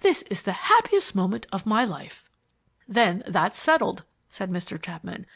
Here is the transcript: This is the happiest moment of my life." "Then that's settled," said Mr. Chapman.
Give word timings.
This 0.00 0.22
is 0.30 0.40
the 0.44 0.52
happiest 0.52 1.14
moment 1.14 1.46
of 1.52 1.66
my 1.66 1.84
life." 1.84 2.30
"Then 2.88 3.22
that's 3.26 3.58
settled," 3.60 4.04
said 4.30 4.50
Mr. 4.50 4.80
Chapman. 4.82 5.26